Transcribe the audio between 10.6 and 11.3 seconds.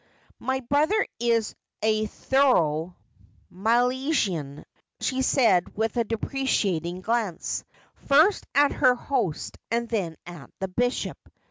bishop.